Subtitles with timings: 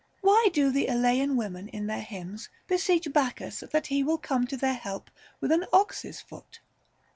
[0.21, 4.57] Why do the Eleian women in their hymns beseech Bacchus that he will come to
[4.57, 5.11] their help
[5.43, 6.59] with an ox's toot